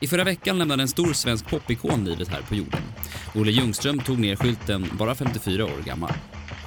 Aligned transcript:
I 0.00 0.06
förra 0.06 0.24
veckan 0.24 0.58
lämnade 0.58 0.82
en 0.82 0.88
stor 0.88 1.12
svensk 1.12 1.50
popikon 1.50 2.04
livet 2.04 2.28
här 2.28 2.42
på 2.42 2.54
jorden. 2.54 2.82
Olle 3.34 3.50
Ljungström 3.50 3.98
tog 3.98 4.18
ner 4.18 4.36
skylten 4.36 4.90
bara 4.92 5.14
54 5.14 5.64
år 5.64 5.82
gammal. 5.86 6.12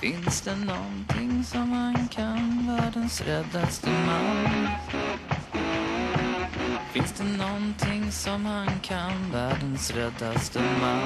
Finns 0.02 0.42
det 0.42 0.55
någonting 0.55 1.44
som 1.44 1.70
man 1.70 2.08
kan, 2.08 2.68
världens 2.68 3.21
räddaste 3.21 3.90
man? 3.90 4.68
Finns 6.94 7.13
det 7.18 7.24
någonting 7.24 8.12
som 8.12 8.45
han 8.45 8.80
kan, 8.80 9.32
världens 9.32 9.91
räddaste 9.91 10.62
man? 10.82 11.02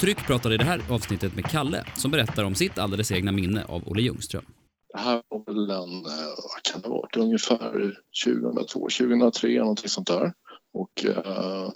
Tryck 0.00 0.26
pratade 0.26 0.54
i 0.54 0.58
det 0.58 0.64
här 0.64 0.80
avsnittet 0.88 1.34
med 1.34 1.44
Kalle 1.44 1.84
som 1.94 2.10
berättar 2.10 2.44
om 2.44 2.54
sitt 2.54 2.78
alldeles 2.78 3.12
egna 3.12 3.32
minne 3.32 3.64
av 3.64 3.88
Olle 3.88 4.02
Ljungström. 4.02 4.44
Det 4.92 4.98
här 4.98 5.22
var 5.28 5.44
väl 5.46 5.70
en, 5.70 6.06
eh, 6.06 6.34
vad 6.36 6.62
kan 6.62 6.80
det 6.80 6.88
ha 6.88 6.96
varit, 6.96 7.16
ungefär 7.16 7.96
2002, 8.24 8.80
2003 8.80 9.58
någonting 9.58 9.88
sånt 9.88 10.06
där. 10.06 10.32
Och 10.74 11.04
eh, 11.04 11.70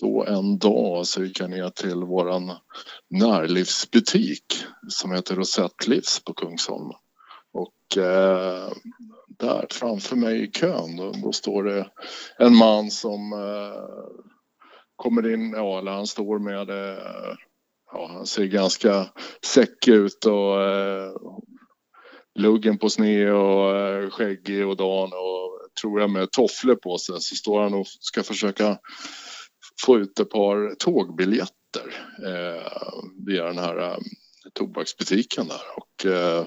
då 0.00 0.24
en 0.24 0.58
dag 0.58 1.06
så 1.06 1.24
gick 1.24 1.40
jag 1.40 1.50
ner 1.50 1.70
till 1.70 2.04
våran 2.04 2.52
närlivsbutik 3.10 4.44
som 4.88 5.12
heter 5.12 5.34
Rosettlivs 5.34 6.24
på 6.24 6.34
Kungsholmen. 6.34 6.96
Och 7.52 7.98
eh, 7.98 8.72
där 9.38 9.66
framför 9.70 10.16
mig 10.16 10.42
i 10.42 10.50
kön 10.50 10.96
då, 10.96 11.12
då 11.22 11.32
står 11.32 11.64
det 11.64 11.90
en 12.38 12.56
man 12.56 12.90
som 12.90 13.32
eh, 13.32 14.06
kommer 14.96 15.34
in, 15.34 15.50
ja 15.50 15.78
eller 15.78 15.92
han 15.92 16.06
står 16.06 16.38
med, 16.38 16.70
eh, 16.70 17.34
ja 17.92 18.08
han 18.12 18.26
ser 18.26 18.44
ganska 18.44 19.06
säck 19.44 19.88
ut 19.88 20.24
och 20.24 20.62
eh, 20.62 21.12
luggen 22.36 22.78
på 22.78 22.90
sned 22.90 23.32
och 23.32 23.76
eh, 23.76 24.10
skäggig 24.10 24.66
och 24.66 24.76
dan 24.76 25.12
och 25.12 25.46
tror 25.80 26.00
jag 26.00 26.10
med 26.10 26.30
tofflor 26.30 26.74
på 26.74 26.98
sig 26.98 27.20
så 27.20 27.36
står 27.36 27.62
han 27.62 27.74
och 27.74 27.86
ska 27.86 28.22
försöka 28.22 28.78
få 29.84 29.98
ut 29.98 30.20
ett 30.20 30.30
par 30.30 30.74
tågbiljetter 30.74 31.94
eh, 32.26 32.72
via 33.26 33.44
den 33.44 33.58
här 33.58 33.78
eh, 33.78 33.96
tobaksbutiken 34.52 35.48
där 35.48 35.62
och 35.76 36.06
eh, 36.06 36.46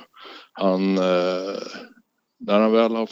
han 0.53 0.97
eh, 0.97 1.61
när 2.39 2.59
han 2.59 2.71
väl 2.71 2.95
har, 2.95 3.09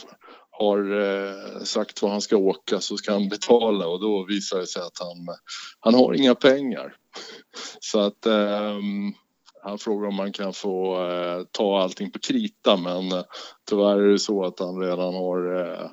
har 0.50 1.00
eh, 1.00 1.62
sagt 1.62 2.02
var 2.02 2.10
han 2.10 2.20
ska 2.20 2.36
åka 2.36 2.80
så 2.80 2.96
ska 2.96 3.12
han 3.12 3.28
betala 3.28 3.86
och 3.86 4.00
då 4.00 4.24
visar 4.24 4.58
det 4.58 4.66
sig 4.66 4.82
att 4.82 4.98
han, 5.00 5.36
han 5.80 5.94
har 5.94 6.14
inga 6.14 6.34
pengar. 6.34 6.94
Så 7.80 8.00
att 8.00 8.26
ehm, 8.26 9.12
han 9.62 9.78
frågar 9.78 10.08
om 10.08 10.14
man 10.14 10.32
kan 10.32 10.52
få 10.52 11.08
eh, 11.10 11.42
ta 11.50 11.82
allting 11.82 12.10
på 12.10 12.18
krita 12.18 12.76
men 12.76 13.12
eh, 13.12 13.24
tyvärr 13.70 13.98
är 13.98 14.12
det 14.12 14.18
så 14.18 14.44
att 14.44 14.60
han 14.60 14.80
redan 14.80 15.14
har 15.14 15.60
eh, 15.60 15.90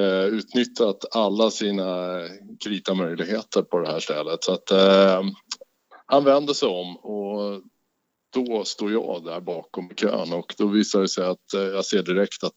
eh, 0.00 0.24
utnyttjat 0.24 1.04
alla 1.14 1.50
sina 1.50 2.20
kritamöjligheter 2.64 3.62
på 3.62 3.78
det 3.78 3.88
här 3.88 4.00
stället. 4.00 4.44
Så 4.44 4.52
att 4.52 4.70
eh, 4.70 5.22
han 6.06 6.24
vänder 6.24 6.54
sig 6.54 6.68
om 6.68 6.96
och 6.96 7.62
då 8.34 8.64
står 8.64 8.92
jag 8.92 9.24
där 9.24 9.40
bakom 9.40 9.88
kön 9.88 10.32
och 10.32 10.54
då 10.58 10.66
visar 10.66 11.00
det 11.00 11.08
sig 11.08 11.26
att 11.26 11.54
eh, 11.54 11.62
jag 11.62 11.84
ser 11.84 12.02
direkt 12.02 12.44
att 12.44 12.54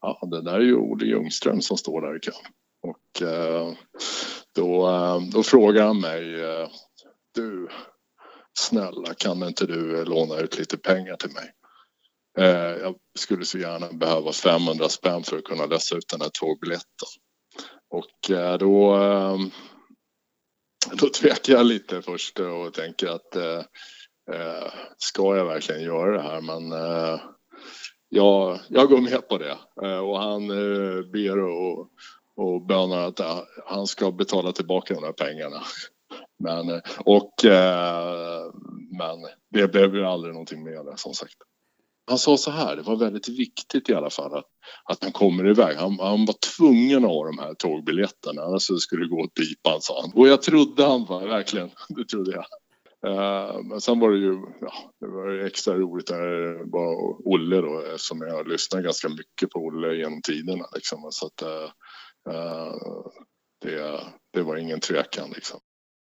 ja, 0.00 0.28
det 0.30 0.42
där 0.42 0.54
är 0.54 0.60
ju 0.60 0.76
Olle 0.76 1.06
Ljungström 1.06 1.60
som 1.60 1.76
står 1.76 2.00
där 2.00 2.16
i 2.16 2.20
kön. 2.20 2.52
Och 2.82 3.22
eh, 3.22 3.72
då, 4.54 4.88
eh, 4.88 5.20
då 5.32 5.42
frågar 5.42 5.86
han 5.86 6.00
mig, 6.00 6.44
eh, 6.44 6.68
du 7.34 7.68
snälla 8.66 9.14
kan 9.14 9.42
inte 9.42 9.66
du 9.66 10.04
låna 10.04 10.40
ut 10.40 10.58
lite 10.58 10.76
pengar 10.76 11.16
till 11.16 11.30
mig? 11.32 11.52
Eh, 12.38 12.80
jag 12.82 12.94
skulle 13.18 13.44
så 13.44 13.58
gärna 13.58 13.92
behöva 13.92 14.32
500 14.32 14.88
spänn 14.88 15.22
för 15.22 15.38
att 15.38 15.44
kunna 15.44 15.66
lösa 15.66 15.96
ut 15.96 16.08
den 16.08 16.20
här 16.20 16.30
tågbiljetten. 16.32 17.08
Och 17.90 18.30
eh, 18.30 18.58
då, 18.58 18.96
eh, 18.96 19.38
då 20.92 21.08
tvekar 21.08 21.52
jag 21.52 21.66
lite 21.66 22.02
först 22.02 22.40
och 22.40 22.74
tänker 22.74 23.08
att 23.08 23.36
eh, 23.36 23.64
eh, 24.32 24.72
ska 24.96 25.36
jag 25.36 25.44
verkligen 25.46 25.82
göra 25.82 26.16
det 26.16 26.22
här? 26.22 26.40
Men 26.40 26.72
eh, 26.72 27.20
jag, 28.08 28.58
jag 28.68 28.88
går 28.88 29.00
med 29.00 29.28
på 29.28 29.38
det 29.38 29.58
och 30.00 30.18
han 30.20 30.48
ber 31.12 31.38
och, 31.38 31.88
och 32.36 32.66
bönar 32.66 33.08
att 33.08 33.20
han 33.66 33.86
ska 33.86 34.10
betala 34.12 34.52
tillbaka 34.52 34.94
de 34.94 35.04
här 35.04 35.12
pengarna. 35.12 35.62
Men, 36.38 36.68
eh, 36.68 36.80
och, 36.98 37.44
eh, 37.44 38.52
men 38.98 39.28
det 39.50 39.68
blev 39.72 39.94
ju 39.94 40.04
aldrig 40.04 40.34
någonting 40.34 40.64
med 40.64 40.86
det 40.86 40.96
som 40.96 41.14
sagt. 41.14 41.36
Han 42.08 42.18
sa 42.18 42.36
så 42.36 42.50
här, 42.50 42.76
det 42.76 42.82
var 42.82 42.96
väldigt 42.96 43.28
viktigt 43.28 43.88
i 43.88 43.94
alla 43.94 44.10
fall 44.10 44.34
att, 44.34 44.46
att 44.84 45.02
han 45.02 45.12
kommer 45.12 45.50
iväg. 45.50 45.76
Han, 45.76 45.98
han 46.00 46.24
var 46.24 46.56
tvungen 46.56 47.04
att 47.04 47.10
ha 47.10 47.26
de 47.26 47.38
här 47.38 47.54
tågbiljetterna 47.54 48.42
annars 48.42 48.62
skulle 48.62 49.04
det 49.04 49.08
gå 49.08 49.20
åt 49.20 49.34
pipan 49.34 49.80
sa 49.80 50.00
han. 50.00 50.12
Och 50.14 50.28
jag 50.28 50.42
trodde 50.42 50.84
han 50.84 51.04
var, 51.04 51.26
verkligen, 51.26 51.70
det 51.88 52.04
trodde 52.04 52.32
jag. 52.32 52.44
Uh, 53.06 53.62
men 53.62 53.80
sen 53.80 54.00
var 54.00 54.10
det 54.10 54.18
ju 54.18 54.38
ja, 54.60 54.72
det 55.00 55.06
var 55.06 55.44
extra 55.46 55.74
roligt 55.74 56.10
när 56.10 56.20
det 56.20 56.64
var 56.64 57.26
Olle 57.28 57.56
då 57.56 57.80
eftersom 57.80 58.20
jag 58.20 58.48
lyssnar 58.48 58.82
ganska 58.82 59.08
mycket 59.08 59.50
på 59.50 59.58
Olle 59.58 59.94
genom 59.94 60.22
tiderna. 60.22 60.64
Liksom. 60.74 61.08
Så 61.10 61.26
att, 61.26 61.42
uh, 61.42 61.70
det, 63.62 64.00
det 64.32 64.42
var 64.42 64.56
ingen 64.56 64.80
tvekan. 64.80 65.30
Liksom. 65.34 65.60